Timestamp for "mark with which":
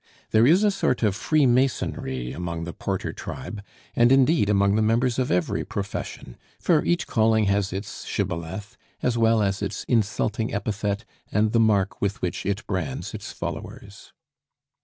11.59-12.47